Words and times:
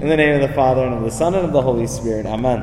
In 0.00 0.08
the 0.08 0.16
name 0.16 0.40
of 0.40 0.48
the 0.48 0.54
Father, 0.54 0.86
and 0.86 0.94
of 0.94 1.02
the 1.02 1.10
Son, 1.10 1.34
and 1.34 1.44
of 1.44 1.52
the 1.52 1.60
Holy 1.60 1.86
Spirit. 1.86 2.24
Amen. 2.24 2.62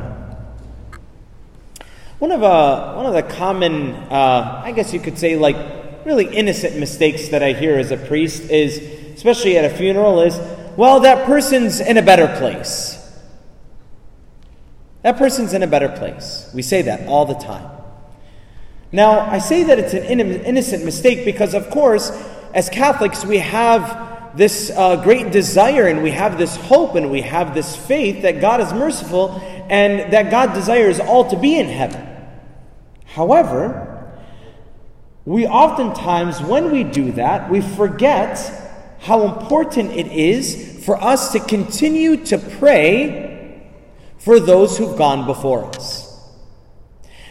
One 2.17 2.31
of, 2.31 2.41
uh, 2.41 2.95
one 2.95 3.05
of 3.05 3.13
the 3.13 3.21
common, 3.21 3.93
uh, 3.93 4.63
I 4.65 4.71
guess 4.71 4.91
you 4.91 4.99
could 4.99 5.19
say, 5.19 5.35
like 5.35 5.55
really 6.03 6.25
innocent 6.25 6.77
mistakes 6.77 7.27
that 7.27 7.43
I 7.43 7.53
hear 7.53 7.77
as 7.77 7.91
a 7.91 7.97
priest 7.97 8.49
is, 8.49 8.79
especially 9.13 9.55
at 9.55 9.65
a 9.65 9.69
funeral, 9.69 10.21
is, 10.21 10.39
well, 10.77 11.01
that 11.01 11.27
person's 11.27 11.79
in 11.79 11.97
a 11.97 12.01
better 12.01 12.25
place. 12.39 12.95
That 15.03 15.17
person's 15.17 15.53
in 15.53 15.61
a 15.61 15.67
better 15.67 15.89
place. 15.89 16.49
We 16.55 16.63
say 16.63 16.81
that 16.81 17.07
all 17.07 17.25
the 17.27 17.35
time. 17.35 17.69
Now, 18.91 19.19
I 19.19 19.37
say 19.37 19.61
that 19.61 19.77
it's 19.77 19.93
an 19.93 20.19
innocent 20.19 20.83
mistake 20.83 21.23
because, 21.23 21.53
of 21.53 21.69
course, 21.69 22.09
as 22.55 22.67
Catholics, 22.67 23.23
we 23.23 23.37
have 23.37 24.06
this 24.37 24.71
uh, 24.75 24.95
great 24.97 25.31
desire 25.31 25.87
and 25.87 26.03
we 26.03 26.11
have 26.11 26.37
this 26.37 26.55
hope 26.55 26.95
and 26.95 27.09
we 27.09 27.21
have 27.21 27.53
this 27.53 27.75
faith 27.75 28.21
that 28.21 28.39
God 28.39 28.61
is 28.61 28.71
merciful 28.71 29.31
and 29.69 30.13
that 30.13 30.29
God 30.29 30.53
desires 30.53 30.99
all 30.99 31.29
to 31.29 31.37
be 31.37 31.57
in 31.59 31.67
heaven. 31.67 32.07
However, 33.05 34.15
we 35.25 35.47
oftentimes, 35.47 36.41
when 36.41 36.71
we 36.71 36.83
do 36.83 37.11
that, 37.13 37.49
we 37.49 37.61
forget 37.61 38.39
how 38.99 39.23
important 39.23 39.91
it 39.91 40.07
is 40.07 40.85
for 40.85 41.01
us 41.03 41.33
to 41.33 41.39
continue 41.39 42.23
to 42.25 42.37
pray 42.37 43.61
for 44.19 44.39
those 44.39 44.77
who've 44.77 44.97
gone 44.97 45.25
before 45.25 45.65
us. 45.65 46.07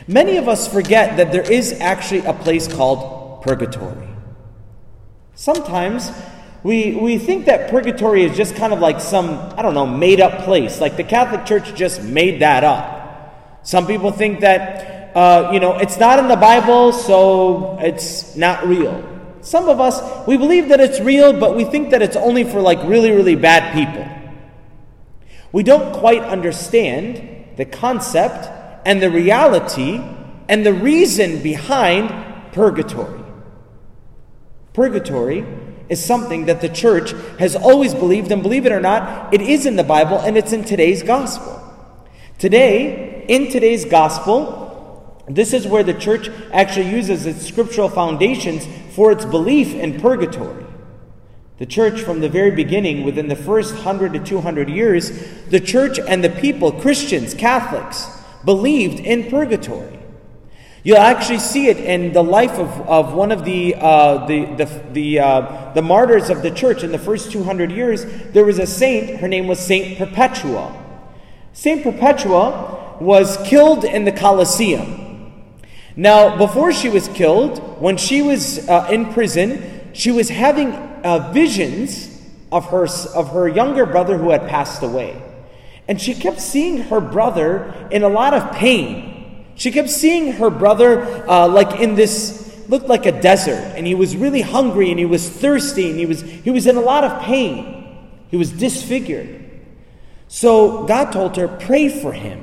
Many 0.09 0.37
of 0.37 0.49
us 0.49 0.71
forget 0.71 1.17
that 1.17 1.33
there 1.33 1.51
is 1.51 1.81
actually 1.81 2.25
a 2.27 2.33
place 2.33 2.69
called 2.69 3.43
purgatory. 3.43 4.09
Sometimes 5.35 6.11
we, 6.67 6.97
we 6.97 7.17
think 7.17 7.47
that 7.47 7.71
purgatory 7.71 8.25
is 8.25 8.37
just 8.37 8.57
kind 8.57 8.73
of 8.73 8.81
like 8.81 9.01
some, 9.01 9.39
I 9.57 9.63
don't 9.63 9.75
know, 9.75 9.87
made 9.87 10.21
up 10.21 10.43
place, 10.45 10.81
like 10.81 10.97
the 10.97 11.05
Catholic 11.05 11.47
Church 11.47 11.73
just 11.77 12.03
made 12.03 12.41
that 12.41 12.65
up. 12.65 13.61
Some 13.63 13.87
people 13.87 14.11
think 14.11 14.41
that, 14.41 15.17
uh, 15.17 15.53
you 15.53 15.61
know, 15.61 15.79
it's 15.79 15.97
not 15.97 16.19
in 16.19 16.27
the 16.27 16.35
Bible, 16.35 16.93
so 16.93 17.79
it's 17.79 18.35
not 18.35 18.67
real. 18.67 19.01
Some 19.43 19.69
of 19.69 19.79
us, 19.79 20.27
we 20.27 20.37
believe 20.37 20.71
that 20.71 20.81
it's 20.81 20.99
real, 20.99 21.39
but 21.39 21.55
we 21.55 21.63
think 21.63 21.91
that 21.91 22.03
it's 22.03 22.17
only 22.17 22.43
for 22.43 22.61
like 22.61 22.83
really, 22.83 23.13
really 23.13 23.37
bad 23.37 23.73
people. 23.73 24.05
We 25.53 25.63
don't 25.63 25.95
quite 25.95 26.25
understand 26.25 27.57
the 27.57 27.65
concept 27.65 28.51
and 28.85 29.01
the 29.01 29.09
reality 29.09 30.03
and 30.49 30.67
the 30.67 30.75
reason 30.75 31.45
behind 31.45 32.11
purgatory. 32.53 33.23
Purgatory 34.73 35.47
is 35.89 36.05
something 36.05 36.47
that 36.47 36.61
the 36.61 36.69
church 36.69 37.13
has 37.39 37.55
always 37.55 37.95
believed, 37.95 38.31
and 38.33 38.43
believe 38.43 38.67
it 38.67 38.73
or 38.73 38.81
not, 38.81 39.33
it 39.33 39.41
is 39.41 39.67
in 39.67 39.77
the 39.77 39.85
Bible 39.85 40.19
and 40.19 40.37
it's 40.37 40.53
in 40.53 40.65
today's 40.65 41.03
gospel. 41.03 41.63
Today, 42.39 43.25
in 43.29 43.51
today's 43.51 43.85
gospel, 43.85 45.25
this 45.29 45.53
is 45.53 45.67
where 45.67 45.83
the 45.83 45.95
church 45.95 46.29
actually 46.53 46.91
uses 46.91 47.27
its 47.27 47.47
scriptural 47.47 47.89
foundations 47.89 48.67
for 48.95 49.11
its 49.11 49.25
belief 49.25 49.75
in 49.75 50.01
purgatory. 50.01 50.65
The 51.59 51.67
church, 51.67 52.03
from 52.03 52.21
the 52.21 52.29
very 52.29 52.51
beginning, 52.51 53.05
within 53.05 53.29
the 53.29 53.37
first 53.37 53.73
100 53.73 54.13
to 54.13 54.19
200 54.19 54.69
years, 54.69 55.11
the 55.47 55.61
church 55.61 55.99
and 55.99 56.23
the 56.23 56.29
people, 56.29 56.71
Christians, 56.71 57.33
Catholics, 57.33 58.07
believed 58.45 59.01
in 59.01 59.31
purgatory. 59.31 59.96
You'll 60.87 60.99
actually 60.99 61.41
see 61.41 61.67
it 61.67 61.79
in 61.79 62.13
the 62.13 62.23
life 62.23 62.61
of, 62.61 62.69
of 62.89 63.13
one 63.13 63.33
of 63.33 63.45
the, 63.45 63.75
uh, 63.75 64.25
the, 64.27 64.45
the, 64.55 64.83
the, 64.93 65.19
uh, 65.19 65.73
the 65.73 65.83
martyrs 65.83 66.31
of 66.31 66.43
the 66.43 66.51
church 66.53 66.85
in 66.85 66.93
the 66.93 66.99
first 66.99 67.33
200 67.33 67.73
years. 67.73 68.05
There 68.31 68.45
was 68.45 68.61
a 68.61 68.69
saint, 68.69 69.19
her 69.19 69.27
name 69.27 69.49
was 69.49 69.59
Saint 69.59 69.99
Perpetua. 69.99 70.81
Saint 71.53 71.83
Perpetua 71.83 72.99
was 73.01 73.37
killed 73.39 73.85
in 73.85 74.05
the 74.05 74.13
Colosseum. 74.13 75.33
Now, 75.97 76.39
before 76.39 76.73
she 76.73 76.89
was 76.89 77.09
killed, 77.09 77.59
when 77.81 77.97
she 77.97 78.23
was 78.23 78.69
uh, 78.69 78.87
in 78.89 79.13
prison, 79.13 79.91
she 79.93 80.13
was 80.13 80.29
having 80.29 80.73
uh, 80.73 81.33
visions 81.33 82.17
of 82.53 82.67
her, 82.67 82.87
of 83.13 83.31
her 83.31 83.49
younger 83.49 83.87
brother 83.87 84.17
who 84.19 84.31
had 84.31 84.47
passed 84.47 84.85
away. 84.85 85.21
And 85.89 86.01
she 86.01 86.15
kept 86.15 86.41
seeing 86.41 86.83
her 86.83 87.01
brother 87.01 87.89
in 87.91 88.05
a 88.05 88.09
lot 88.09 88.35
of 88.35 88.53
pain. 88.53 89.16
She 89.57 89.71
kept 89.71 89.89
seeing 89.89 90.33
her 90.33 90.51
brother 90.51 91.29
uh, 91.29 91.49
like 91.49 91.81
in 91.81 91.95
this, 91.95 92.69
looked 92.69 92.87
like 92.87 93.07
a 93.07 93.21
desert. 93.21 93.73
And 93.77 93.87
he 93.87 93.95
was 93.95 94.17
really 94.17 94.43
hungry 94.43 94.91
and 94.91 94.99
he 94.99 95.07
was 95.07 95.29
thirsty 95.29 95.91
and 95.91 95.99
he 95.99 96.07
was, 96.07 96.21
he 96.21 96.51
was 96.51 96.67
in 96.67 96.77
a 96.77 96.81
lot 96.81 97.05
of 97.05 97.23
pain. 97.23 98.07
He 98.31 98.37
was 98.37 98.53
disfigured. 98.53 99.43
So 100.29 100.85
God 100.85 101.11
told 101.11 101.37
her, 101.37 101.49
pray 101.49 101.89
for 101.89 102.13
him. 102.13 102.43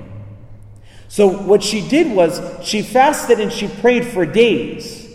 So 1.08 1.28
what 1.28 1.62
she 1.62 1.88
did 1.88 2.12
was 2.12 2.42
she 2.66 2.82
fasted 2.82 3.40
and 3.40 3.54
she 3.54 3.68
prayed 3.68 4.08
for 4.08 4.26
days. 4.26 5.08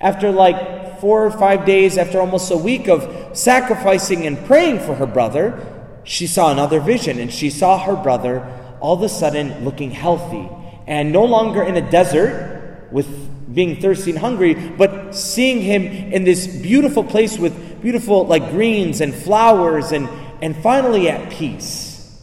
After 0.00 0.30
like 0.30 1.00
four 1.00 1.26
or 1.26 1.32
five 1.32 1.66
days, 1.66 1.98
after 1.98 2.20
almost 2.20 2.52
a 2.52 2.56
week 2.56 2.86
of 2.86 3.36
sacrificing 3.36 4.26
and 4.26 4.38
praying 4.46 4.78
for 4.78 4.94
her 4.94 5.06
brother, 5.06 5.74
she 6.04 6.28
saw 6.28 6.52
another 6.52 6.78
vision 6.78 7.18
and 7.18 7.32
she 7.32 7.50
saw 7.50 7.78
her 7.78 7.96
brother 7.96 8.46
all 8.78 8.94
of 8.94 9.02
a 9.02 9.08
sudden 9.08 9.64
looking 9.64 9.90
healthy 9.90 10.48
and 10.88 11.12
no 11.12 11.24
longer 11.24 11.62
in 11.62 11.76
a 11.76 11.90
desert 11.90 12.88
with 12.90 13.06
being 13.54 13.80
thirsty 13.80 14.10
and 14.10 14.18
hungry, 14.18 14.54
but 14.54 15.14
seeing 15.14 15.60
him 15.60 15.84
in 15.84 16.24
this 16.24 16.46
beautiful 16.46 17.04
place 17.04 17.38
with 17.38 17.80
beautiful 17.82 18.26
like 18.26 18.50
greens 18.50 19.00
and 19.00 19.14
flowers 19.14 19.92
and, 19.92 20.08
and 20.42 20.56
finally 20.56 21.08
at 21.08 21.30
peace. 21.30 22.20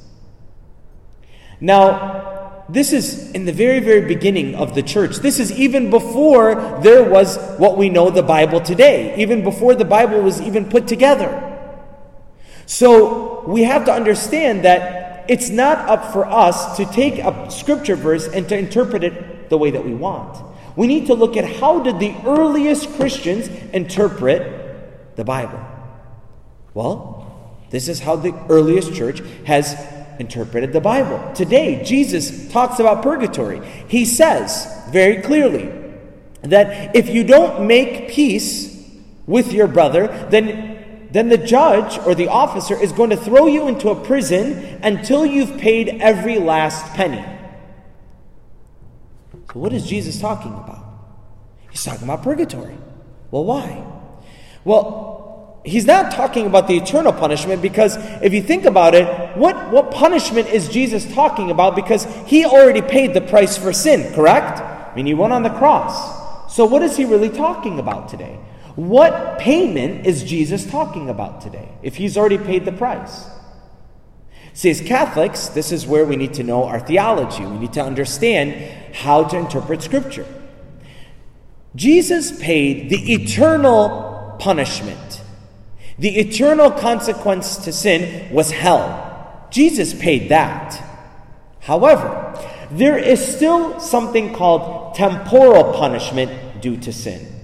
Now, 1.61 2.63
this 2.67 2.91
is 2.91 3.31
in 3.31 3.45
the 3.45 3.53
very, 3.53 3.79
very 3.79 4.01
beginning 4.01 4.55
of 4.55 4.73
the 4.73 4.81
church. 4.81 5.17
This 5.17 5.39
is 5.39 5.51
even 5.51 5.91
before 5.91 6.55
there 6.81 7.07
was 7.07 7.37
what 7.59 7.77
we 7.77 7.89
know 7.89 8.09
the 8.09 8.23
Bible 8.23 8.59
today, 8.59 9.15
even 9.21 9.43
before 9.43 9.75
the 9.75 9.85
Bible 9.85 10.21
was 10.21 10.41
even 10.41 10.69
put 10.69 10.87
together. 10.87 11.51
So 12.65 13.43
we 13.47 13.61
have 13.63 13.85
to 13.85 13.93
understand 13.93 14.65
that 14.65 15.04
it's 15.27 15.49
not 15.49 15.89
up 15.89 16.13
for 16.13 16.25
us 16.25 16.77
to 16.77 16.85
take 16.85 17.19
a 17.19 17.49
scripture 17.49 17.95
verse 17.95 18.27
and 18.27 18.47
to 18.49 18.57
interpret 18.57 19.03
it 19.03 19.49
the 19.49 19.57
way 19.57 19.71
that 19.71 19.83
we 19.83 19.93
want. 19.93 20.43
We 20.75 20.87
need 20.87 21.07
to 21.07 21.13
look 21.13 21.37
at 21.37 21.45
how 21.45 21.79
did 21.81 21.99
the 21.99 22.13
earliest 22.25 22.89
Christians 22.95 23.47
interpret 23.73 25.15
the 25.15 25.23
Bible? 25.23 25.59
Well, 26.73 27.55
this 27.69 27.87
is 27.87 27.99
how 27.99 28.17
the 28.17 28.33
earliest 28.49 28.93
church 28.93 29.21
has 29.45 29.75
interpreted 30.19 30.73
the 30.73 30.81
Bible. 30.81 31.33
Today, 31.33 31.83
Jesus 31.83 32.51
talks 32.51 32.79
about 32.79 33.03
purgatory. 33.03 33.65
He 33.87 34.05
says 34.05 34.67
very 34.89 35.21
clearly 35.21 35.71
that 36.41 36.95
if 36.95 37.09
you 37.09 37.23
don't 37.23 37.67
make 37.67 38.09
peace 38.09 38.73
with 39.25 39.51
your 39.51 39.67
brother, 39.67 40.07
then 40.29 40.74
then 41.15 41.29
the 41.29 41.37
judge 41.37 41.97
or 41.99 42.13
the 42.13 42.27
officer 42.27 42.75
is 42.75 42.91
going 42.91 43.09
to 43.09 43.17
throw 43.17 43.47
you 43.47 43.67
into 43.67 43.89
a 43.89 43.95
prison 43.95 44.79
until 44.83 45.25
you've 45.25 45.57
paid 45.57 46.01
every 46.01 46.39
last 46.39 46.93
penny. 46.93 47.23
So, 49.53 49.59
what 49.59 49.71
is 49.71 49.87
Jesus 49.87 50.19
talking 50.19 50.53
about? 50.53 50.83
He's 51.71 51.83
talking 51.83 52.03
about 52.03 52.23
purgatory. 52.23 52.77
Well, 53.31 53.45
why? 53.45 53.85
Well, 54.65 55.61
he's 55.63 55.85
not 55.85 56.11
talking 56.11 56.45
about 56.45 56.67
the 56.67 56.75
eternal 56.75 57.13
punishment 57.13 57.61
because 57.61 57.95
if 58.21 58.33
you 58.33 58.41
think 58.41 58.65
about 58.65 58.93
it, 58.93 59.07
what, 59.37 59.71
what 59.71 59.91
punishment 59.91 60.49
is 60.49 60.67
Jesus 60.67 61.11
talking 61.13 61.51
about? 61.51 61.75
Because 61.75 62.05
he 62.25 62.45
already 62.45 62.81
paid 62.81 63.13
the 63.13 63.21
price 63.21 63.57
for 63.57 63.71
sin, 63.71 64.13
correct? 64.13 64.59
I 64.59 64.93
mean, 64.95 65.05
he 65.05 65.13
went 65.13 65.31
on 65.31 65.43
the 65.43 65.49
cross. 65.49 66.53
So, 66.53 66.65
what 66.65 66.81
is 66.81 66.97
he 66.97 67.05
really 67.05 67.29
talking 67.29 67.79
about 67.79 68.09
today? 68.09 68.37
What 68.75 69.39
payment 69.39 70.05
is 70.05 70.23
Jesus 70.23 70.69
talking 70.69 71.09
about 71.09 71.39
today 71.39 71.69
if 71.81 71.95
he's 71.95 72.17
already 72.17 72.37
paid 72.37 72.65
the 72.65 72.73
price? 72.73 73.25
See, 74.53 74.69
as 74.69 74.81
Catholics, 74.81 75.47
this 75.47 75.71
is 75.71 75.87
where 75.87 76.05
we 76.05 76.15
need 76.15 76.33
to 76.35 76.43
know 76.43 76.65
our 76.65 76.79
theology. 76.79 77.45
We 77.45 77.57
need 77.57 77.73
to 77.73 77.83
understand 77.83 78.53
how 78.93 79.25
to 79.25 79.37
interpret 79.37 79.81
Scripture. 79.81 80.25
Jesus 81.75 82.37
paid 82.39 82.89
the 82.89 83.13
eternal 83.13 84.37
punishment. 84.39 85.21
The 85.97 86.17
eternal 86.19 86.71
consequence 86.71 87.57
to 87.57 87.71
sin 87.71 88.33
was 88.33 88.51
hell. 88.51 89.47
Jesus 89.51 89.93
paid 89.93 90.29
that. 90.29 90.81
However, 91.61 92.33
there 92.71 92.97
is 92.97 93.35
still 93.35 93.79
something 93.79 94.33
called 94.33 94.95
temporal 94.95 95.73
punishment 95.73 96.61
due 96.61 96.77
to 96.77 96.91
sin 96.91 97.34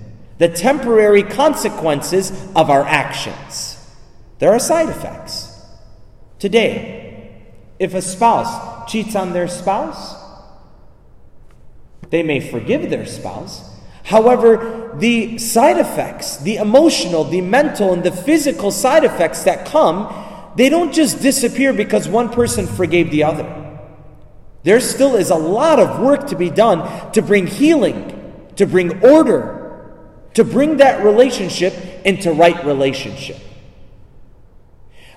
the 0.41 0.49
temporary 0.49 1.21
consequences 1.21 2.31
of 2.55 2.71
our 2.71 2.83
actions. 2.83 3.77
There 4.39 4.51
are 4.51 4.57
side 4.57 4.89
effects. 4.89 5.55
Today, 6.39 7.43
if 7.77 7.93
a 7.93 8.01
spouse 8.01 8.89
cheats 8.91 9.15
on 9.15 9.33
their 9.33 9.47
spouse, 9.47 10.15
they 12.09 12.23
may 12.23 12.39
forgive 12.39 12.89
their 12.89 13.05
spouse. 13.05 13.69
However, 14.03 14.97
the 14.97 15.38
side 15.38 15.77
effects, 15.77 16.38
the 16.38 16.55
emotional, 16.55 17.23
the 17.23 17.41
mental, 17.41 17.94
and 17.94 18.03
the 18.03 18.11
physical 18.11 18.71
side 18.71 19.03
effects 19.03 19.44
that 19.44 19.67
come 19.67 20.11
they 20.55 20.69
don't 20.69 20.91
just 20.91 21.21
disappear 21.21 21.71
because 21.71 22.09
one 22.09 22.29
person 22.29 22.65
forgave 22.65 23.11
the 23.11 23.25
other. 23.25 23.79
There 24.63 24.79
still 24.79 25.15
is 25.15 25.29
a 25.29 25.35
lot 25.35 25.79
of 25.79 25.99
work 25.99 26.25
to 26.29 26.35
be 26.35 26.49
done 26.49 27.11
to 27.11 27.21
bring 27.21 27.45
healing, 27.45 28.49
to 28.55 28.65
bring 28.65 29.05
order, 29.05 29.60
to 30.33 30.44
bring 30.44 30.78
that 30.78 31.04
relationship 31.04 31.74
into 32.06 32.31
right 32.31 32.63
relationship. 32.66 33.38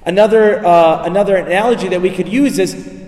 Another, 0.07 0.65
uh, 0.65 1.05
another 1.05 1.37
analogy 1.37 1.89
that 1.89 2.03
we 2.03 2.11
could 2.11 2.29
use 2.29 2.59
is 2.59 3.03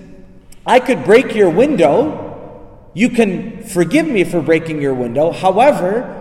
I 0.64 0.81
could 0.81 1.05
break 1.05 1.35
your 1.35 1.50
window. 1.50 2.91
You 2.94 3.11
can 3.11 3.62
forgive 3.64 4.06
me 4.06 4.25
for 4.25 4.41
breaking 4.41 4.81
your 4.81 4.94
window. 4.94 5.31
However, 5.31 6.12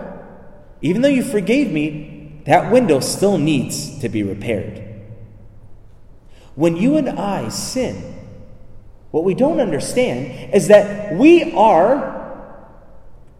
even 0.82 1.02
though 1.02 1.08
you 1.08 1.24
forgave 1.24 1.72
me, 1.72 2.42
that 2.44 2.70
window 2.70 3.00
still 3.00 3.38
needs 3.38 3.98
to 4.00 4.08
be 4.08 4.22
repaired. 4.22 4.82
When 6.54 6.76
you 6.76 6.96
and 6.96 7.08
I 7.08 7.48
sin, 7.48 8.14
what 9.10 9.24
we 9.24 9.34
don't 9.34 9.60
understand 9.60 10.54
is 10.54 10.68
that 10.68 11.14
we 11.16 11.52
are 11.54 12.14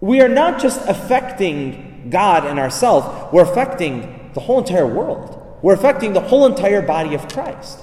we 0.01 0.21
are 0.21 0.29
not 0.29 0.61
just 0.61 0.87
affecting 0.89 1.86
God 2.11 2.45
and 2.45 2.59
ourselves, 2.59 3.33
we're 3.33 3.43
affecting 3.43 4.31
the 4.35 4.41
whole 4.41 4.59
entire 4.59 4.87
world. 4.87 5.59
We're 5.63 5.75
affecting 5.75 6.13
the 6.13 6.21
whole 6.21 6.47
entire 6.47 6.83
body 6.83 7.15
of 7.15 7.29
Christ. 7.29 7.79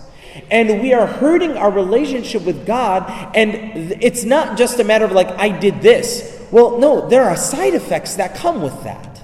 And 0.49 0.81
we 0.81 0.93
are 0.93 1.05
hurting 1.05 1.57
our 1.57 1.71
relationship 1.71 2.43
with 2.43 2.65
God, 2.65 3.03
and 3.35 3.53
it's 4.01 4.23
not 4.23 4.57
just 4.57 4.79
a 4.79 4.83
matter 4.83 5.05
of 5.05 5.11
like, 5.11 5.27
I 5.29 5.49
did 5.49 5.81
this. 5.81 6.47
Well, 6.51 6.79
no, 6.79 7.07
there 7.07 7.23
are 7.23 7.35
side 7.35 7.73
effects 7.73 8.15
that 8.15 8.35
come 8.35 8.61
with 8.61 8.83
that. 8.83 9.21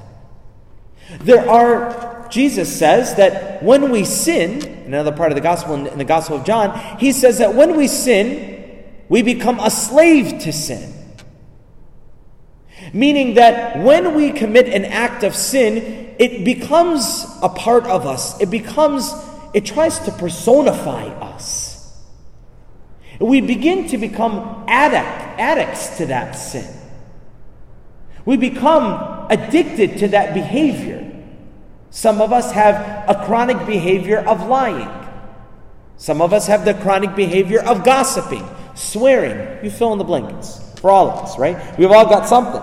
There 1.21 1.49
are, 1.49 2.27
Jesus 2.29 2.77
says 2.77 3.15
that 3.15 3.63
when 3.63 3.91
we 3.91 4.05
sin, 4.05 4.63
another 4.85 5.11
part 5.11 5.31
of 5.31 5.35
the 5.35 5.41
gospel 5.41 5.73
in 5.73 5.97
the 5.97 6.05
Gospel 6.05 6.37
of 6.37 6.45
John, 6.45 6.97
he 6.99 7.11
says 7.11 7.39
that 7.39 7.55
when 7.55 7.75
we 7.75 7.87
sin, 7.87 8.83
we 9.09 9.23
become 9.23 9.59
a 9.59 9.71
slave 9.71 10.39
to 10.41 10.53
sin. 10.53 10.93
Meaning 12.93 13.35
that 13.35 13.79
when 13.79 14.15
we 14.15 14.31
commit 14.31 14.67
an 14.67 14.85
act 14.85 15.23
of 15.23 15.35
sin, 15.35 16.15
it 16.19 16.43
becomes 16.43 17.25
a 17.41 17.49
part 17.49 17.85
of 17.85 18.05
us. 18.05 18.39
It 18.41 18.49
becomes, 18.49 19.13
it 19.53 19.65
tries 19.65 19.99
to 19.99 20.11
personify 20.11 21.05
us. 21.05 21.69
We 23.19 23.41
begin 23.41 23.87
to 23.89 23.97
become 23.97 24.65
addict, 24.67 25.39
addicts 25.39 25.97
to 25.97 26.05
that 26.07 26.33
sin. 26.33 26.73
We 28.25 28.37
become 28.37 29.27
addicted 29.29 29.97
to 29.99 30.07
that 30.09 30.33
behavior. 30.33 31.05
Some 31.89 32.21
of 32.21 32.31
us 32.31 32.51
have 32.51 32.75
a 33.09 33.25
chronic 33.25 33.65
behavior 33.65 34.19
of 34.19 34.47
lying. 34.47 34.89
Some 35.97 36.21
of 36.21 36.31
us 36.31 36.47
have 36.47 36.63
the 36.63 36.75
chronic 36.75 37.15
behavior 37.15 37.61
of 37.61 37.83
gossiping, 37.83 38.47
swearing. 38.75 39.63
You 39.63 39.69
fill 39.69 39.91
in 39.91 39.97
the 39.97 40.05
blankets 40.05 40.79
for 40.79 40.89
all 40.89 41.09
of 41.09 41.25
us, 41.25 41.37
right? 41.37 41.77
We've 41.77 41.91
all 41.91 42.07
got 42.07 42.27
something. 42.27 42.61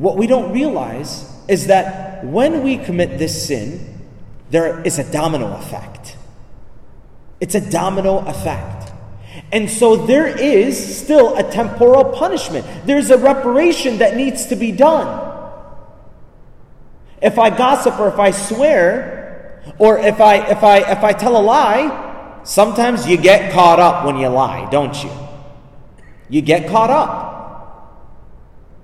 What 0.00 0.16
we 0.16 0.26
don't 0.26 0.54
realize 0.54 1.30
is 1.46 1.66
that 1.66 2.24
when 2.24 2.62
we 2.62 2.78
commit 2.78 3.18
this 3.18 3.46
sin, 3.46 4.00
there 4.48 4.80
is 4.80 4.98
a 4.98 5.04
domino 5.04 5.54
effect. 5.58 6.16
It's 7.38 7.54
a 7.54 7.60
domino 7.60 8.20
effect. 8.26 8.92
And 9.52 9.68
so 9.68 10.06
there 10.06 10.26
is 10.26 10.72
still 11.02 11.36
a 11.36 11.42
temporal 11.42 12.04
punishment. 12.16 12.66
There's 12.86 13.10
a 13.10 13.18
reparation 13.18 13.98
that 13.98 14.16
needs 14.16 14.46
to 14.46 14.56
be 14.56 14.72
done. 14.72 15.06
If 17.20 17.38
I 17.38 17.50
gossip 17.50 18.00
or 18.00 18.08
if 18.08 18.18
I 18.18 18.30
swear, 18.30 19.60
or 19.78 19.98
if 19.98 20.18
I 20.18 20.36
if 20.48 20.64
I 20.64 20.78
if 20.78 21.04
I 21.04 21.12
tell 21.12 21.36
a 21.36 21.44
lie, 21.44 22.40
sometimes 22.44 23.06
you 23.06 23.18
get 23.18 23.52
caught 23.52 23.78
up 23.78 24.06
when 24.06 24.16
you 24.16 24.28
lie, 24.28 24.66
don't 24.70 24.96
you? 25.04 25.10
You 26.30 26.40
get 26.40 26.70
caught 26.70 26.88
up. 26.88 27.28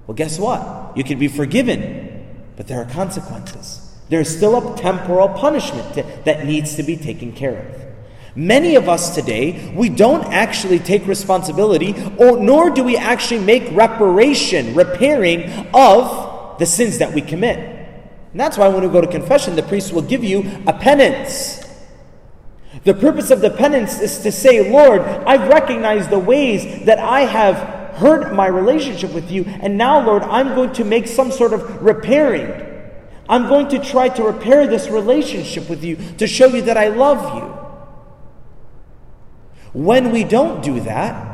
Well, 0.06 0.14
guess 0.14 0.38
what? 0.38 0.85
You 0.96 1.04
can 1.04 1.18
be 1.18 1.28
forgiven, 1.28 2.26
but 2.56 2.66
there 2.66 2.80
are 2.80 2.86
consequences. 2.86 3.94
There's 4.08 4.34
still 4.34 4.74
a 4.74 4.76
temporal 4.76 5.28
punishment 5.28 5.94
to, 5.94 6.02
that 6.24 6.46
needs 6.46 6.76
to 6.76 6.82
be 6.82 6.96
taken 6.96 7.32
care 7.32 7.58
of. 7.58 7.86
Many 8.36 8.74
of 8.76 8.88
us 8.88 9.14
today, 9.14 9.72
we 9.74 9.88
don't 9.88 10.24
actually 10.32 10.78
take 10.78 11.06
responsibility, 11.06 11.94
or 12.18 12.38
nor 12.38 12.70
do 12.70 12.84
we 12.84 12.96
actually 12.96 13.40
make 13.40 13.64
reparation, 13.72 14.74
repairing 14.74 15.68
of 15.72 16.58
the 16.58 16.66
sins 16.66 16.98
that 16.98 17.12
we 17.12 17.20
commit. 17.22 17.58
And 17.58 18.40
that's 18.40 18.58
why 18.58 18.68
when 18.68 18.82
we 18.82 18.88
go 18.88 19.00
to 19.00 19.06
confession, 19.06 19.56
the 19.56 19.62
priest 19.62 19.92
will 19.92 20.02
give 20.02 20.22
you 20.22 20.50
a 20.66 20.72
penance. 20.72 21.64
The 22.84 22.94
purpose 22.94 23.30
of 23.30 23.40
the 23.40 23.50
penance 23.50 24.00
is 24.00 24.20
to 24.20 24.30
say, 24.30 24.70
Lord, 24.70 25.00
I've 25.00 25.48
recognized 25.48 26.10
the 26.10 26.18
ways 26.18 26.84
that 26.84 26.98
I 26.98 27.20
have 27.22 27.85
hurt 27.96 28.34
my 28.34 28.46
relationship 28.46 29.12
with 29.12 29.30
you. 29.30 29.44
And 29.44 29.76
now, 29.76 30.04
Lord, 30.04 30.22
I'm 30.22 30.54
going 30.54 30.72
to 30.74 30.84
make 30.84 31.06
some 31.06 31.30
sort 31.30 31.52
of 31.52 31.82
repairing. 31.82 32.62
I'm 33.28 33.48
going 33.48 33.68
to 33.68 33.78
try 33.78 34.08
to 34.10 34.22
repair 34.24 34.66
this 34.66 34.88
relationship 34.88 35.68
with 35.68 35.82
you 35.82 35.96
to 36.18 36.26
show 36.26 36.46
you 36.46 36.62
that 36.62 36.76
I 36.76 36.88
love 36.88 37.36
you. 37.36 37.52
When 39.72 40.12
we 40.12 40.24
don't 40.24 40.62
do 40.62 40.80
that, 40.80 41.26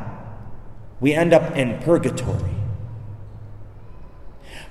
we 0.99 1.13
end 1.13 1.33
up 1.33 1.55
in 1.55 1.79
purgatory. 1.79 2.51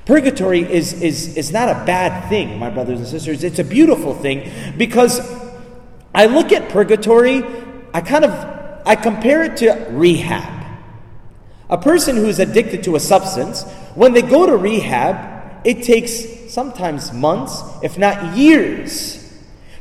Purgatory 0.04 0.60
is, 0.60 1.00
is, 1.00 1.36
is 1.36 1.52
not 1.52 1.68
a 1.68 1.84
bad 1.84 2.28
thing, 2.28 2.58
my 2.58 2.70
brothers 2.70 2.98
and 2.98 3.08
sisters. 3.08 3.44
It's 3.44 3.60
a 3.60 3.64
beautiful 3.64 4.14
thing 4.14 4.50
because 4.76 5.20
I 6.14 6.26
look 6.26 6.52
at 6.52 6.68
purgatory, 6.70 7.44
I 7.94 8.00
kind 8.00 8.24
of 8.24 8.32
I 8.84 8.96
compare 8.96 9.44
it 9.44 9.58
to 9.58 9.72
rehab. 9.90 10.61
A 11.72 11.78
person 11.78 12.16
who 12.16 12.26
is 12.26 12.38
addicted 12.38 12.84
to 12.84 12.96
a 12.96 13.00
substance, 13.00 13.62
when 13.94 14.12
they 14.12 14.20
go 14.20 14.44
to 14.44 14.54
rehab, 14.58 15.66
it 15.66 15.82
takes 15.82 16.52
sometimes 16.52 17.14
months, 17.14 17.62
if 17.82 17.96
not 17.96 18.36
years, 18.36 19.18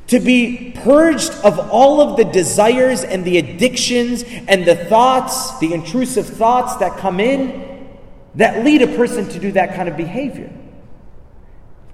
to 0.08 0.22
be 0.22 0.72
purged 0.84 1.34
of 1.44 1.60
all 1.70 2.00
of 2.00 2.16
the 2.16 2.24
desires 2.24 3.04
and 3.04 3.26
the 3.26 3.38
addictions 3.38 4.24
and 4.24 4.64
the 4.64 4.76
thoughts, 4.86 5.60
the 5.60 5.74
intrusive 5.74 6.28
thoughts 6.28 6.78
that 6.78 6.98
come 6.98 7.20
in 7.20 7.90
that 8.36 8.64
lead 8.64 8.82
a 8.82 8.88
person 8.96 9.28
to 9.28 9.38
do 9.38 9.52
that 9.52 9.76
kind 9.76 9.90
of 9.90 9.98
behavior. 9.98 10.50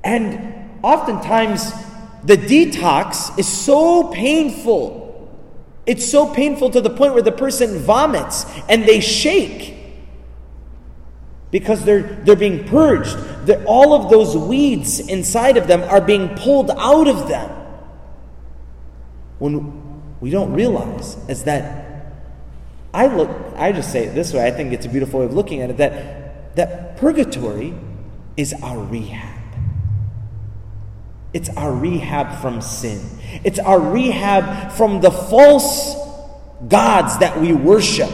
And 0.04 0.80
oftentimes, 0.84 1.72
the 2.24 2.38
detox 2.38 3.38
is 3.40 3.48
so 3.48 4.10
painful. 4.10 5.28
It's 5.88 6.08
so 6.08 6.32
painful 6.32 6.70
to 6.70 6.82
the 6.82 6.92
point 6.92 7.16
where 7.16 7.24
the 7.24 7.32
person 7.32 7.80
vomits 7.80 8.46
and 8.70 8.84
they 8.84 9.00
shake 9.00 9.74
because 11.52 11.86
they're, 11.86 12.02
they're 12.02 12.36
being 12.36 12.68
purged. 12.68 13.18
They're, 13.46 13.64
all 13.66 13.94
of 13.94 14.10
those 14.10 14.36
weeds 14.36 15.00
inside 15.00 15.58
of 15.58 15.68
them 15.68 15.84
are 15.84 16.02
being 16.02 16.36
pulled 16.36 16.72
out 16.72 17.08
of 17.08 17.28
them. 17.28 17.50
When 19.40 20.20
we 20.20 20.30
don't 20.30 20.54
realize 20.54 21.18
is 21.30 21.44
that 21.44 21.86
I 22.94 23.08
look, 23.08 23.30
I 23.56 23.72
just 23.72 23.92
say 23.92 24.06
it 24.06 24.16
this 24.16 24.34
way, 24.34 24.46
I 24.46 24.52
think 24.52 24.74
it's 24.74 24.86
a 24.86 24.90
beautiful 24.90 25.20
way 25.20 25.26
of 25.26 25.34
looking 25.34 25.62
at 25.62 25.70
it, 25.70 25.78
that, 25.78 26.56
that 26.56 26.98
purgatory 26.98 27.74
is 28.36 28.54
our 28.64 28.80
rehab. 28.80 29.36
It's 31.34 31.50
our 31.50 31.72
rehab 31.72 32.42
from 32.42 32.62
sin. 32.62 33.02
It's 33.44 33.60
our 33.60 33.80
rehab 33.80 34.72
from 34.72 35.02
the 35.02 35.12
false 35.12 35.96
gods 36.68 37.20
that 37.20 37.40
we 37.40 37.54
worship 37.54 38.10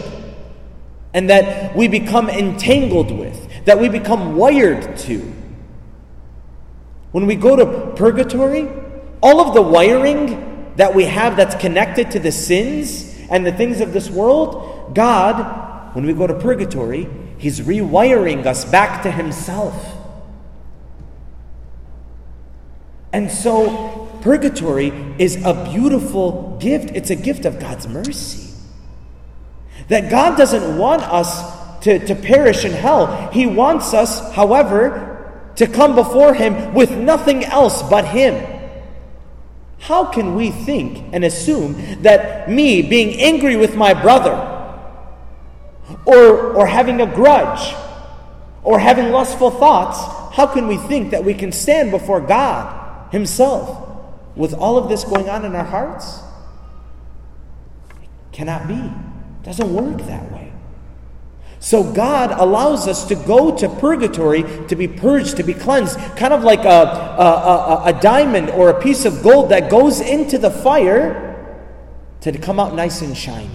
and 1.13 1.29
that 1.29 1.75
we 1.75 1.87
become 1.87 2.29
entangled 2.29 3.11
with, 3.11 3.65
that 3.65 3.79
we 3.79 3.89
become 3.89 4.35
wired 4.35 4.97
to. 4.97 5.19
When 7.11 7.27
we 7.27 7.35
go 7.35 7.55
to 7.55 7.93
purgatory, 7.95 8.67
all 9.21 9.39
of 9.39 9.53
the 9.53 9.61
wiring 9.61 10.73
that 10.75 10.95
we 10.95 11.05
have 11.05 11.37
that's 11.37 11.55
connected 11.55 12.11
to 12.11 12.19
the 12.19 12.31
sins 12.31 13.15
and 13.29 13.45
the 13.45 13.51
things 13.51 13.79
of 13.79 13.93
this 13.93 14.09
world, 14.09 14.95
God, 14.95 15.95
when 15.95 16.05
we 16.05 16.13
go 16.13 16.25
to 16.25 16.33
purgatory, 16.33 17.07
He's 17.37 17.61
rewiring 17.61 18.45
us 18.45 18.65
back 18.65 19.03
to 19.03 19.11
Himself. 19.11 19.97
And 23.11 23.29
so, 23.29 24.09
purgatory 24.21 24.87
is 25.19 25.43
a 25.45 25.53
beautiful 25.71 26.57
gift. 26.59 26.89
It's 26.95 27.11
a 27.11 27.15
gift 27.15 27.45
of 27.45 27.59
God's 27.59 27.87
mercy. 27.87 28.42
That 29.89 30.09
God 30.09 30.37
doesn't 30.37 30.77
want 30.77 31.03
us 31.03 31.81
to, 31.81 31.99
to 32.05 32.15
perish 32.15 32.65
in 32.65 32.71
hell. 32.71 33.29
He 33.31 33.45
wants 33.45 33.93
us, 33.93 34.33
however, 34.33 35.51
to 35.55 35.67
come 35.67 35.95
before 35.95 36.33
Him 36.33 36.73
with 36.73 36.91
nothing 36.91 37.43
else 37.43 37.83
but 37.83 38.05
Him. 38.05 38.49
How 39.79 40.05
can 40.05 40.35
we 40.35 40.51
think 40.51 41.13
and 41.13 41.25
assume 41.25 42.01
that 42.03 42.49
me 42.49 42.81
being 42.81 43.19
angry 43.19 43.55
with 43.55 43.75
my 43.75 43.93
brother, 43.93 44.49
or, 46.05 46.53
or 46.53 46.65
having 46.65 47.01
a 47.01 47.05
grudge, 47.05 47.75
or 48.63 48.79
having 48.79 49.11
lustful 49.11 49.51
thoughts, 49.51 49.99
how 50.35 50.47
can 50.47 50.67
we 50.67 50.77
think 50.77 51.11
that 51.11 51.23
we 51.23 51.33
can 51.33 51.51
stand 51.51 51.91
before 51.91 52.21
God 52.21 53.11
Himself? 53.11 53.83
with 54.35 54.53
all 54.53 54.77
of 54.77 54.89
this 54.89 55.03
going 55.03 55.29
on 55.29 55.45
in 55.45 55.55
our 55.55 55.63
hearts? 55.63 56.21
It 58.01 58.31
cannot 58.31 58.67
be. 58.67 58.91
It 59.43 59.47
doesn't 59.47 59.73
work 59.73 60.01
that 60.07 60.31
way. 60.31 60.53
So 61.59 61.83
God 61.83 62.31
allows 62.31 62.87
us 62.87 63.05
to 63.07 63.15
go 63.15 63.55
to 63.57 63.67
purgatory 63.67 64.43
to 64.67 64.75
be 64.75 64.87
purged, 64.87 65.35
to 65.37 65.43
be 65.43 65.53
cleansed, 65.53 65.97
kind 66.15 66.33
of 66.33 66.43
like 66.43 66.63
a, 66.65 66.67
a, 66.69 67.83
a, 67.83 67.83
a, 67.87 68.01
diamond 68.01 68.49
or 68.51 68.69
a 68.69 68.81
piece 68.81 69.03
of 69.03 69.21
gold 69.21 69.49
that 69.49 69.69
goes 69.69 70.01
into 70.01 70.37
the 70.37 70.49
fire 70.49 71.57
to 72.21 72.37
come 72.37 72.59
out 72.59 72.73
nice 72.73 73.01
and 73.01 73.17
shiny. 73.17 73.49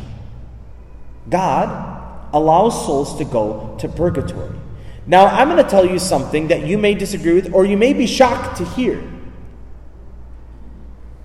God 1.29 2.29
allows 2.33 2.87
souls 2.87 3.17
to 3.19 3.25
go 3.25 3.77
to 3.81 3.89
purgatory. 3.89 4.59
Now, 5.07 5.27
I'm 5.27 5.49
going 5.49 5.63
to 5.63 5.71
tell 5.71 5.87
you 5.87 5.99
something 5.99 6.49
that 6.49 6.67
you 6.67 6.77
may 6.77 6.95
disagree 6.95 7.35
with 7.35 7.55
or 7.55 7.65
you 7.65 7.79
may 7.79 7.95
be 7.95 8.07
shocked 8.07 8.59
to 8.59 8.65
hear. 8.67 9.03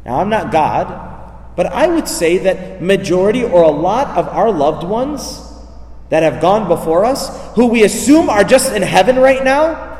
Now, 0.06 0.20
I'm 0.20 0.30
not 0.30 0.52
God, 0.52 1.13
but 1.56 1.68
I 1.68 1.88
would 1.88 2.08
say 2.08 2.40
that 2.40 2.82
majority 2.82 3.44
or 3.44 3.64
a 3.64 3.70
lot 3.70 4.18
of 4.18 4.28
our 4.28 4.52
loved 4.52 4.88
ones 4.88 5.42
that 6.10 6.24
have 6.24 6.42
gone 6.42 6.68
before 6.68 7.06
us, 7.06 7.54
who 7.56 7.68
we 7.68 7.84
assume 7.84 8.30
are 8.30 8.44
just 8.44 8.74
in 8.74 8.82
heaven 8.82 9.18
right 9.18 9.44
now, 9.44 9.94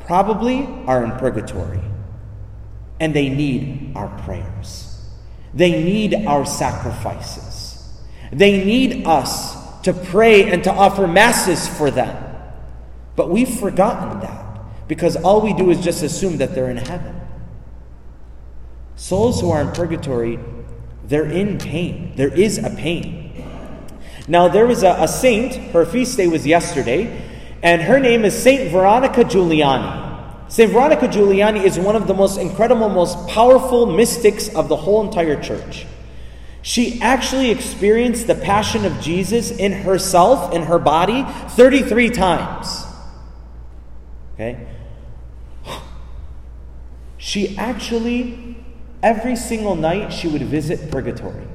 probably 0.00 0.66
are 0.86 1.04
in 1.04 1.12
purgatory. 1.12 1.80
And 3.00 3.14
they 3.14 3.28
need 3.28 3.92
our 3.94 4.08
prayers. 4.24 5.02
They 5.52 5.82
need 5.82 6.26
our 6.26 6.46
sacrifices. 6.46 7.88
They 8.32 8.64
need 8.64 9.06
us 9.06 9.80
to 9.82 9.92
pray 9.92 10.50
and 10.50 10.64
to 10.64 10.72
offer 10.72 11.06
masses 11.06 11.68
for 11.68 11.90
them. 11.90 12.22
But 13.16 13.30
we've 13.30 13.48
forgotten 13.60 14.20
that 14.20 14.88
because 14.88 15.16
all 15.16 15.40
we 15.40 15.52
do 15.52 15.70
is 15.70 15.82
just 15.82 16.02
assume 16.02 16.38
that 16.38 16.54
they're 16.54 16.70
in 16.70 16.78
heaven. 16.78 17.20
Souls 18.96 19.40
who 19.40 19.50
are 19.50 19.60
in 19.60 19.70
purgatory, 19.72 20.38
they're 21.06 21.30
in 21.30 21.58
pain. 21.58 22.12
There 22.16 22.32
is 22.32 22.58
a 22.58 22.70
pain. 22.70 23.44
Now, 24.26 24.48
there 24.48 24.66
was 24.66 24.82
a, 24.82 24.96
a 25.00 25.08
saint, 25.08 25.54
her 25.72 25.84
feast 25.84 26.16
day 26.16 26.26
was 26.26 26.46
yesterday, 26.46 27.22
and 27.62 27.82
her 27.82 28.00
name 28.00 28.24
is 28.24 28.40
Saint 28.40 28.70
Veronica 28.70 29.24
Giuliani. 29.24 30.50
Saint 30.50 30.70
Veronica 30.70 31.08
Giuliani 31.08 31.64
is 31.64 31.78
one 31.78 31.96
of 31.96 32.06
the 32.06 32.14
most 32.14 32.38
incredible, 32.38 32.88
most 32.88 33.28
powerful 33.28 33.86
mystics 33.86 34.48
of 34.54 34.68
the 34.68 34.76
whole 34.76 35.04
entire 35.04 35.40
church. 35.40 35.86
She 36.62 37.00
actually 37.02 37.50
experienced 37.50 38.26
the 38.26 38.34
passion 38.34 38.86
of 38.86 38.98
Jesus 39.00 39.50
in 39.50 39.72
herself, 39.72 40.54
in 40.54 40.62
her 40.62 40.78
body, 40.78 41.24
33 41.50 42.08
times. 42.10 42.84
Okay? 44.32 44.66
She 47.18 47.56
actually, 47.58 48.56
every 49.04 49.36
single 49.36 49.76
night, 49.76 50.10
she 50.10 50.26
would 50.26 50.42
visit 50.42 50.90
purgatory. 50.90 51.46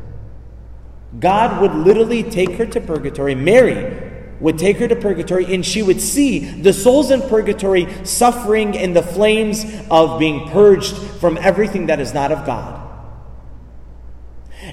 God 1.19 1.59
would 1.61 1.73
literally 1.73 2.21
take 2.21 2.51
her 2.51 2.65
to 2.67 2.79
purgatory. 2.79 3.33
Mary 3.33 4.09
would 4.39 4.57
take 4.59 4.77
her 4.77 4.87
to 4.87 4.95
purgatory 4.95 5.53
and 5.53 5.65
she 5.65 5.81
would 5.81 5.99
see 5.99 6.39
the 6.39 6.71
souls 6.71 7.11
in 7.11 7.21
purgatory 7.23 7.87
suffering 8.05 8.75
in 8.75 8.93
the 8.93 9.01
flames 9.01 9.65
of 9.89 10.19
being 10.19 10.47
purged 10.49 10.95
from 10.95 11.37
everything 11.39 11.87
that 11.87 11.99
is 11.99 12.13
not 12.13 12.31
of 12.31 12.45
God. 12.45 12.85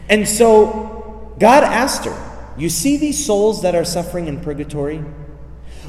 And 0.08 0.28
so 0.28 1.34
God 1.38 1.64
asked 1.64 2.04
her, 2.04 2.52
You 2.58 2.68
see 2.68 2.98
these 2.98 3.24
souls 3.24 3.62
that 3.62 3.74
are 3.74 3.84
suffering 3.84 4.28
in 4.28 4.40
purgatory? 4.40 5.02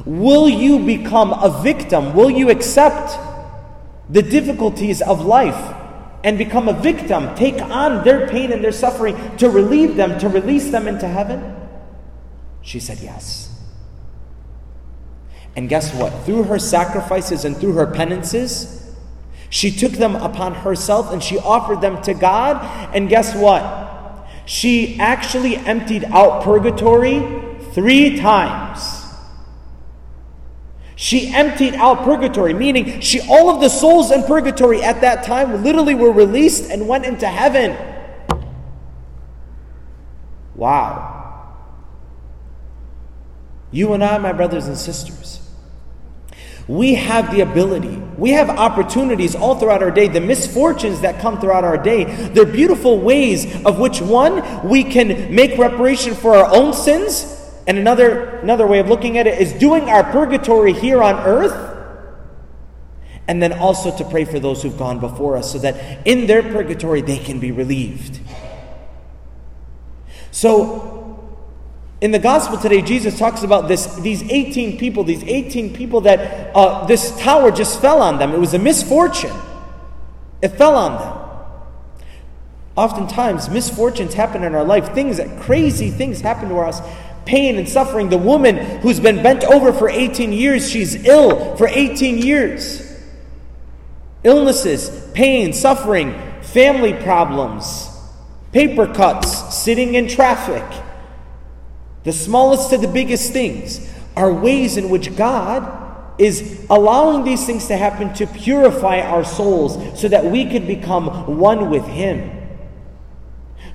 Will 0.06 0.48
you 0.48 0.80
become 0.80 1.34
a 1.34 1.62
victim? 1.62 2.16
Will 2.16 2.32
you 2.32 2.50
accept 2.50 3.20
the 4.10 4.22
difficulties 4.22 5.02
of 5.02 5.26
life? 5.26 5.77
And 6.24 6.38
become 6.38 6.68
a 6.68 6.74
victim, 6.74 7.34
take 7.36 7.62
on 7.62 8.04
their 8.04 8.28
pain 8.28 8.52
and 8.52 8.64
their 8.64 8.72
suffering 8.72 9.16
to 9.38 9.50
relieve 9.50 9.96
them, 9.96 10.20
to 10.20 10.30
release 10.30 10.70
them 10.72 10.88
into 10.88 11.08
heaven? 11.08 11.56
She 12.62 12.80
said 12.80 13.00
yes. 13.00 13.48
And 15.56 15.70
guess 15.70 15.94
what? 15.94 16.12
Through 16.26 16.44
her 16.44 16.60
sacrifices 16.60 17.46
and 17.46 17.58
through 17.58 17.74
her 17.74 17.88
penances, 17.88 18.94
she 19.50 19.72
took 19.72 19.94
them 19.94 20.16
upon 20.16 20.54
herself 20.54 21.12
and 21.12 21.24
she 21.24 21.38
offered 21.40 21.82
them 21.82 22.02
to 22.04 22.14
God. 22.14 22.58
And 22.94 23.10
guess 23.10 23.36
what? 23.36 24.28
She 24.46 25.00
actually 25.00 25.56
emptied 25.56 26.06
out 26.06 26.44
purgatory 26.44 27.20
three 27.72 28.18
times. 28.18 28.97
She 30.98 31.32
emptied 31.32 31.76
out 31.76 32.04
purgatory, 32.04 32.56
meaning 32.56 33.02
she 33.02 33.22
all 33.30 33.52
of 33.52 33.62
the 33.62 33.70
souls 33.70 34.12
in 34.12 34.24
purgatory 34.24 34.82
at 34.82 35.00
that 35.02 35.24
time 35.24 35.64
literally 35.64 35.94
were 35.94 36.12
released 36.12 36.72
and 36.72 36.88
went 36.88 37.06
into 37.06 37.28
heaven. 37.28 37.78
Wow. 40.56 41.54
You 43.70 43.94
and 43.94 44.04
I, 44.04 44.18
my 44.18 44.34
brothers 44.34 44.66
and 44.66 44.76
sisters, 44.76 45.48
we 46.68 46.96
have 46.96 47.30
the 47.32 47.42
ability, 47.42 47.96
we 48.18 48.32
have 48.32 48.50
opportunities 48.50 49.36
all 49.36 49.54
throughout 49.60 49.84
our 49.84 49.92
day, 49.92 50.08
the 50.08 50.20
misfortunes 50.20 51.02
that 51.02 51.22
come 51.22 51.40
throughout 51.40 51.64
our 51.64 51.78
day. 51.78 52.06
They're 52.30 52.44
beautiful 52.44 53.00
ways 53.00 53.64
of 53.68 53.78
which 53.78 54.02
one, 54.02 54.68
we 54.68 54.84
can 54.84 55.34
make 55.34 55.60
reparation 55.60 56.16
for 56.16 56.36
our 56.36 56.52
own 56.56 56.74
sins 56.74 57.37
and 57.68 57.78
another, 57.78 58.38
another 58.38 58.66
way 58.66 58.80
of 58.80 58.88
looking 58.88 59.18
at 59.18 59.28
it 59.28 59.42
is 59.42 59.52
doing 59.52 59.90
our 59.90 60.04
purgatory 60.06 60.72
here 60.72 61.04
on 61.04 61.16
earth, 61.16 61.76
and 63.28 63.44
then 63.44 63.52
also 63.52 63.96
to 63.98 64.06
pray 64.06 64.24
for 64.24 64.40
those 64.40 64.64
who've 64.64 64.78
gone 64.78 65.00
before 65.00 65.36
us 65.36 65.52
so 65.52 65.60
that 65.60 66.08
in 66.08 66.28
their 66.28 66.42
purgatory 66.42 67.02
they 67.02 67.18
can 67.18 67.42
be 67.42 67.52
relieved. 67.52 68.22
So, 70.32 70.94
in 72.00 72.12
the 72.12 72.20
gospel 72.20 72.58
today, 72.58 72.82
Jesus 72.82 73.20
talks 73.20 73.44
about 73.44 73.68
this, 73.68 73.96
these 73.96 74.24
18 74.24 74.78
people, 74.78 75.04
these 75.04 75.24
18 75.24 75.74
people 75.74 76.02
that 76.02 76.56
uh, 76.56 76.86
this 76.86 77.20
tower 77.20 77.52
just 77.52 77.82
fell 77.82 78.02
on 78.02 78.18
them. 78.18 78.32
It 78.34 78.40
was 78.40 78.54
a 78.54 78.60
misfortune. 78.60 79.36
It 80.42 80.50
fell 80.50 80.76
on 80.76 81.02
them. 81.02 82.08
Oftentimes, 82.78 83.50
misfortunes 83.50 84.14
happen 84.14 84.44
in 84.44 84.54
our 84.54 84.64
life. 84.64 84.94
Things 84.94 85.18
that 85.18 85.42
crazy 85.42 85.90
things 85.90 86.22
happen 86.22 86.48
to 86.50 86.58
us 86.58 86.80
pain 87.28 87.58
and 87.58 87.70
suffering. 87.70 88.10
The 88.10 88.18
woman 88.18 88.58
who's 88.80 89.00
been 89.00 89.22
bent 89.22 89.44
over 89.44 89.72
for 89.72 89.90
18 89.90 90.34
years, 90.34 90.70
she's 90.70 91.06
ill 91.06 91.56
for 91.58 91.68
18 91.68 92.18
years. 92.18 92.84
Illnesses, 94.24 95.12
pain, 95.14 95.54
suffering, 95.54 96.20
family 96.42 96.94
problems, 96.94 97.90
paper 98.52 98.92
cuts, 98.92 99.56
sitting 99.56 99.94
in 99.94 100.08
traffic. 100.08 100.66
The 102.04 102.14
smallest 102.14 102.70
to 102.72 102.78
the 102.78 102.88
biggest 102.88 103.32
things 103.34 103.94
are 104.16 104.34
ways 104.34 104.78
in 104.78 104.90
which 104.90 105.16
God 105.16 105.86
is 106.20 106.66
allowing 106.70 107.24
these 107.24 107.46
things 107.46 107.68
to 107.68 107.78
happen 107.78 108.14
to 108.16 108.26
purify 108.26 109.02
our 109.02 109.24
souls 109.24 110.00
so 110.00 110.08
that 110.08 110.26
we 110.26 110.50
could 110.50 110.66
become 110.66 111.38
one 111.38 111.70
with 111.70 111.86
Him 111.86 112.37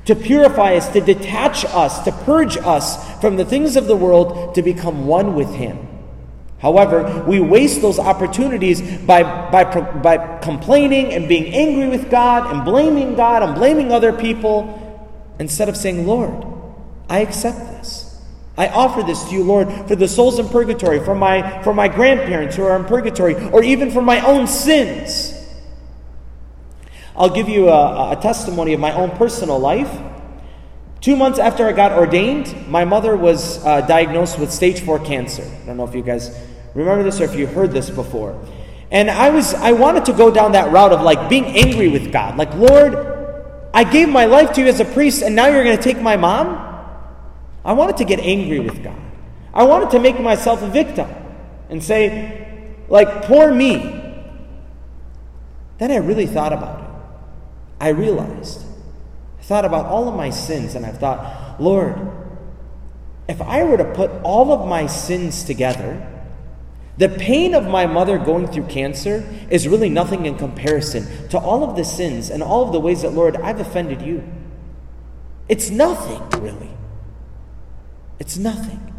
to 0.04 0.14
purify 0.14 0.75
us, 0.75 0.88
to 0.92 1.00
detach 1.00 1.64
us, 1.64 2.04
to 2.04 2.12
purge 2.12 2.56
us 2.56 3.21
from 3.21 3.37
the 3.37 3.44
things 3.44 3.76
of 3.76 3.87
the 3.87 3.97
world, 3.97 4.54
to 4.54 4.62
become 4.62 5.06
one 5.06 5.35
with 5.35 5.54
Him. 5.54 5.88
However, 6.59 7.25
we 7.26 7.40
waste 7.40 7.82
those 7.82 7.99
opportunities 7.99 8.80
by, 9.02 9.23
by, 9.50 9.64
by 9.64 10.38
complaining 10.38 11.12
and 11.12 11.28
being 11.28 11.52
angry 11.52 11.88
with 11.88 12.09
God 12.11 12.54
and 12.54 12.64
blaming 12.64 13.16
God 13.16 13.42
and 13.42 13.54
blaming 13.54 13.90
other 13.90 14.12
people 14.12 14.78
instead 15.40 15.68
of 15.68 15.76
saying, 15.76 16.06
Lord, 16.06 16.47
I 17.09 17.21
accept 17.21 17.59
this. 17.59 18.21
I 18.56 18.68
offer 18.68 19.02
this 19.02 19.25
to 19.25 19.32
you, 19.32 19.42
Lord, 19.42 19.73
for 19.88 19.97
the 19.97 20.06
souls 20.06 20.38
in 20.38 20.49
purgatory, 20.49 21.00
for 21.04 21.14
my, 21.14 21.62
for 21.62 21.75
my 21.75 21.88
grandparents 21.88 22.54
who 22.54 22.64
are 22.64 22.76
in 22.76 22.85
purgatory, 22.85 23.35
or 23.49 23.64
even 23.64 23.90
for 23.90 24.02
my 24.02 24.21
own 24.21 24.47
sins. 24.47 25.31
I'll 27.16 27.31
give 27.31 27.49
you 27.49 27.69
a, 27.69 28.12
a 28.12 28.16
testimony 28.21 28.73
of 28.73 28.81
my 28.81 28.92
own 28.92 29.11
personal 29.11 29.59
life. 29.59 29.90
Two 31.00 31.16
months 31.16 31.38
after 31.38 31.66
I 31.66 31.73
got 31.73 31.92
ordained, 31.92 32.69
my 32.69 32.85
mother 32.85 33.16
was 33.16 33.64
uh, 33.64 33.81
diagnosed 33.83 34.38
with 34.38 34.52
stage 34.52 34.81
four 34.81 34.99
cancer. 34.99 35.42
I 35.42 35.66
don't 35.66 35.76
know 35.76 35.87
if 35.87 35.95
you 35.95 36.02
guys 36.02 36.37
remember 36.75 37.02
this 37.02 37.21
or 37.21 37.25
if 37.25 37.35
you 37.35 37.47
heard 37.47 37.73
this 37.73 37.90
before. 37.90 38.40
And 38.90 39.11
I 39.11 39.31
was 39.31 39.54
I 39.54 39.73
wanted 39.73 40.04
to 40.07 40.12
go 40.12 40.31
down 40.31 40.52
that 40.52 40.71
route 40.71 40.92
of 40.92 41.02
like 41.02 41.28
being 41.28 41.47
angry 41.47 41.88
with 41.88 42.12
God. 42.12 42.37
Like, 42.37 42.54
Lord, 42.54 42.95
I 43.75 43.85
gave 43.85 44.09
my 44.09 44.26
life 44.26 44.52
to 44.54 44.61
you 44.61 44.69
as 44.69 44.81
a 44.81 44.85
priest 44.85 45.23
and 45.23 45.35
now 45.35 45.49
you're 45.49 45.64
going 45.64 45.76
to 45.76 45.83
take 45.83 46.00
my 46.00 46.16
mom? 46.16 46.69
I 47.64 47.73
wanted 47.73 47.97
to 47.99 48.04
get 48.04 48.21
angry 48.21 48.61
with 48.61 48.83
God. 48.83 49.00
I 49.54 49.64
wanted 49.64 49.90
to 49.90 49.99
make 49.99 50.21
myself 50.21 50.62
a 50.62 50.69
victim 50.69 51.09
and 51.69 51.83
say, 51.83 52.76
like, 52.88 53.23
poor 53.23 53.52
me. 53.52 53.76
Then 55.78 55.90
I 55.90 55.97
really 55.97 56.26
thought 56.26 56.52
about 56.52 56.81
it. 56.81 56.81
I 57.82 57.88
realized, 57.88 58.62
I 59.40 59.42
thought 59.42 59.64
about 59.64 59.86
all 59.86 60.08
of 60.08 60.14
my 60.14 60.30
sins, 60.30 60.76
and 60.76 60.86
I 60.86 60.92
thought, 60.92 61.60
Lord, 61.60 61.98
if 63.28 63.42
I 63.42 63.64
were 63.64 63.76
to 63.76 63.92
put 63.92 64.10
all 64.22 64.52
of 64.52 64.68
my 64.68 64.86
sins 64.86 65.42
together, 65.42 66.08
The 66.98 67.08
pain 67.08 67.54
of 67.54 67.66
my 67.66 67.86
mother 67.86 68.18
going 68.18 68.46
through 68.48 68.66
cancer 68.66 69.24
is 69.50 69.66
really 69.66 69.88
nothing 69.88 70.26
in 70.26 70.36
comparison 70.36 71.28
to 71.30 71.38
all 71.38 71.64
of 71.64 71.76
the 71.76 71.84
sins 71.84 72.28
and 72.28 72.42
all 72.42 72.66
of 72.66 72.72
the 72.72 72.80
ways 72.80 73.02
that, 73.02 73.10
Lord, 73.10 73.36
I've 73.36 73.60
offended 73.60 74.02
you. 74.02 74.22
It's 75.48 75.70
nothing, 75.70 76.40
really. 76.40 76.70
It's 78.18 78.36
nothing. 78.36 78.92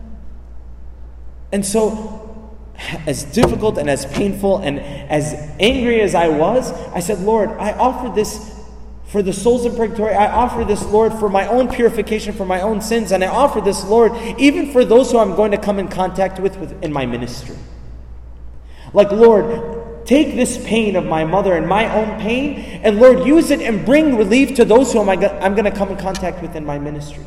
And 1.52 1.64
so, 1.64 2.52
as 3.06 3.24
difficult 3.26 3.78
and 3.78 3.88
as 3.88 4.08
painful 4.08 4.58
and 4.58 4.80
as 4.80 5.34
angry 5.60 6.02
as 6.02 6.16
I 6.16 6.30
was, 6.30 6.72
I 6.90 7.00
said, 7.00 7.20
Lord, 7.20 7.52
I 7.52 7.74
offer 7.74 8.10
this 8.14 8.53
for 9.14 9.22
the 9.22 9.32
souls 9.32 9.64
in 9.64 9.76
purgatory. 9.76 10.16
I 10.16 10.32
offer 10.32 10.66
this, 10.66 10.84
Lord, 10.88 11.14
for 11.14 11.30
my 11.30 11.46
own 11.46 11.68
purification, 11.68 12.34
for 12.34 12.48
my 12.48 12.62
own 12.62 12.82
sins. 12.82 13.12
And 13.12 13.24
I 13.24 13.28
offer 13.28 13.62
this, 13.62 13.86
Lord, 13.86 14.12
even 14.40 14.72
for 14.72 14.84
those 14.84 15.12
who 15.12 15.20
I'm 15.20 15.36
going 15.36 15.52
to 15.52 15.58
come 15.60 15.78
in 15.78 15.88
contact 15.88 16.40
with, 16.40 16.58
with 16.58 16.84
in 16.84 16.92
my 16.92 17.06
ministry. 17.06 17.56
Like, 18.92 19.12
Lord, 19.12 20.08
take 20.08 20.36
this 20.36 20.58
pain 20.66 20.96
of 20.96 21.06
my 21.06 21.26
mother 21.26 21.54
and 21.54 21.68
my 21.68 21.94
own 21.94 22.20
pain, 22.20 22.56
and 22.82 23.00
Lord, 23.00 23.24
use 23.28 23.52
it 23.52 23.62
and 23.62 23.86
bring 23.86 24.18
relief 24.18 24.56
to 24.56 24.66
those 24.66 24.92
who 24.92 25.08
I'm 25.08 25.20
going 25.54 25.66
to 25.66 25.72
come 25.72 25.90
in 25.90 25.98
contact 25.98 26.42
with 26.42 26.56
in 26.56 26.66
my 26.66 26.80
ministry. 26.80 27.24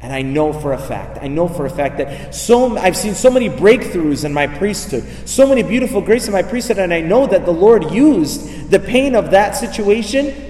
And 0.00 0.12
I 0.12 0.22
know 0.22 0.52
for 0.52 0.72
a 0.72 0.78
fact, 0.78 1.18
I 1.20 1.26
know 1.26 1.48
for 1.48 1.66
a 1.66 1.70
fact 1.70 1.98
that 1.98 2.32
so 2.34 2.76
I've 2.76 2.96
seen 2.96 3.14
so 3.14 3.30
many 3.30 3.48
breakthroughs 3.48 4.24
in 4.24 4.32
my 4.32 4.46
priesthood, 4.46 5.04
so 5.28 5.46
many 5.46 5.64
beautiful 5.64 6.00
grace 6.00 6.26
in 6.26 6.32
my 6.32 6.42
priesthood, 6.42 6.78
and 6.78 6.94
I 6.94 7.00
know 7.00 7.26
that 7.26 7.44
the 7.44 7.52
Lord 7.52 7.90
used 7.90 8.70
the 8.70 8.78
pain 8.78 9.16
of 9.16 9.32
that 9.32 9.56
situation 9.56 10.44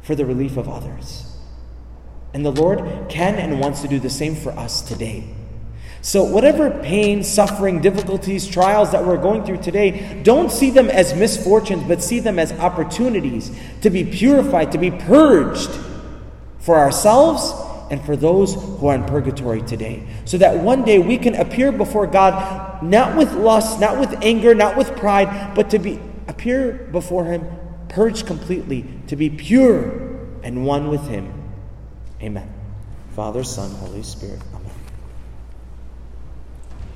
for 0.00 0.14
the 0.14 0.24
relief 0.24 0.56
of 0.56 0.68
others. 0.68 1.36
And 2.32 2.44
the 2.44 2.52
Lord 2.52 3.10
can 3.10 3.34
and 3.34 3.60
wants 3.60 3.82
to 3.82 3.88
do 3.88 3.98
the 3.98 4.10
same 4.10 4.34
for 4.34 4.50
us 4.52 4.80
today. 4.80 5.24
So, 6.00 6.22
whatever 6.24 6.70
pain, 6.70 7.22
suffering, 7.22 7.82
difficulties, 7.82 8.46
trials 8.46 8.92
that 8.92 9.04
we're 9.04 9.16
going 9.18 9.44
through 9.44 9.58
today, 9.58 10.22
don't 10.22 10.50
see 10.50 10.70
them 10.70 10.88
as 10.88 11.12
misfortunes, 11.12 11.82
but 11.86 12.02
see 12.02 12.20
them 12.20 12.38
as 12.38 12.52
opportunities 12.52 13.50
to 13.82 13.90
be 13.90 14.04
purified, 14.04 14.72
to 14.72 14.78
be 14.78 14.90
purged 14.90 15.70
for 16.68 16.78
ourselves 16.78 17.54
and 17.90 18.04
for 18.04 18.14
those 18.14 18.52
who 18.52 18.88
are 18.88 18.94
in 18.94 19.02
purgatory 19.04 19.62
today. 19.62 20.06
So 20.26 20.36
that 20.36 20.62
one 20.62 20.84
day 20.84 20.98
we 20.98 21.16
can 21.16 21.34
appear 21.34 21.72
before 21.72 22.06
God 22.06 22.82
not 22.82 23.16
with 23.16 23.32
lust, 23.32 23.80
not 23.80 23.98
with 23.98 24.14
anger, 24.22 24.54
not 24.54 24.76
with 24.76 24.94
pride, 24.94 25.54
but 25.54 25.70
to 25.70 25.78
be 25.78 25.98
appear 26.26 26.90
before 26.92 27.24
him 27.24 27.46
purged 27.88 28.26
completely, 28.26 28.84
to 29.06 29.16
be 29.16 29.30
pure 29.30 30.18
and 30.42 30.66
one 30.66 30.90
with 30.90 31.08
him. 31.08 31.32
Amen. 32.20 32.52
Father, 33.16 33.44
Son, 33.44 33.70
Holy 33.76 34.02
Spirit. 34.02 34.42